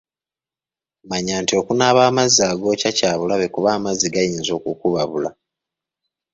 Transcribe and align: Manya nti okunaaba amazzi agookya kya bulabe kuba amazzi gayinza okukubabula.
Manya 1.09 1.35
nti 1.41 1.53
okunaaba 1.61 2.01
amazzi 2.09 2.41
agookya 2.51 2.89
kya 2.97 3.11
bulabe 3.19 3.47
kuba 3.55 3.69
amazzi 3.77 4.07
gayinza 4.13 4.51
okukubabula. 4.59 5.29